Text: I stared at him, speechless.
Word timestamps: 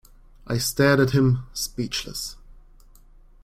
I 0.47 0.57
stared 0.57 0.99
at 0.99 1.11
him, 1.11 1.45
speechless. 1.53 2.35